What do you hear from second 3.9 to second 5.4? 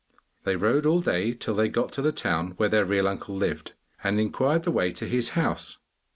and inquired the way to his